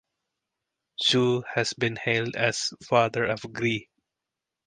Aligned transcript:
Zhu 1.03 1.43
has 1.53 1.73
been 1.73 1.95
hailed 1.95 2.35
as 2.35 2.73
"Father 2.89 3.25
of 3.25 3.41
Gree". 3.53 3.87